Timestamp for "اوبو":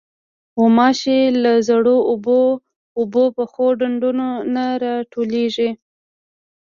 2.09-2.41, 2.99-3.23